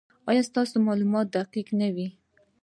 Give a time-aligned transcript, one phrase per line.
[0.29, 2.07] ایا ستاسو معلومات به دقیق نه وي؟